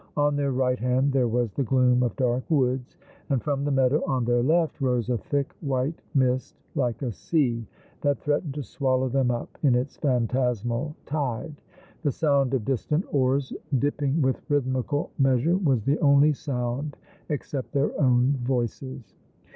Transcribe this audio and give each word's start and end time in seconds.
On 0.17 0.35
their 0.35 0.51
right 0.51 0.79
hand 0.79 1.11
there 1.13 1.27
was 1.27 1.51
the 1.53 1.61
gloom 1.63 2.01
of 2.01 2.15
dark 2.15 2.41
woods: 2.49 2.97
and 3.29 3.39
from 3.39 3.63
tho 3.63 3.69
meadow 3.69 4.03
on 4.07 4.25
their 4.25 4.41
left 4.41 4.81
rose 4.81 5.11
a 5.11 5.17
thick 5.19 5.53
white 5.61 6.01
mist, 6.15 6.55
like 6.73 7.03
a 7.03 7.11
sea 7.11 7.67
that 8.01 8.17
threatened 8.19 8.55
to 8.55 8.63
swallow 8.63 9.09
them 9.09 9.29
up 9.29 9.59
in 9.61 9.75
its 9.75 9.97
phantasmal 9.97 10.95
tide. 11.05 11.61
The 12.01 12.11
sound 12.11 12.55
of 12.55 12.65
distant 12.65 13.05
oars, 13.13 13.53
dipping 13.77 14.23
with 14.23 14.41
rhythmical 14.49 15.11
measure, 15.19 15.55
was 15.57 15.83
the 15.83 15.99
only 15.99 16.33
sound 16.33 16.97
except 17.29 17.71
their 17.71 17.91
own 18.01 18.39
voices. 18.41 19.13